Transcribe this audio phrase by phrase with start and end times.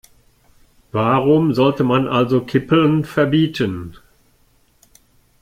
[0.91, 3.95] Warum sollte man also Kippeln verbieten?